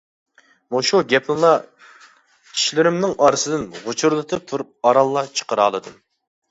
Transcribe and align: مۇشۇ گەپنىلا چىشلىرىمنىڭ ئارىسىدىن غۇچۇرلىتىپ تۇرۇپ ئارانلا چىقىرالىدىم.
مۇشۇ 0.75 1.01
گەپنىلا 1.11 1.51
چىشلىرىمنىڭ 2.55 3.15
ئارىسىدىن 3.27 3.69
غۇچۇرلىتىپ 3.87 4.51
تۇرۇپ 4.53 4.75
ئارانلا 4.93 5.27
چىقىرالىدىم. 5.39 6.05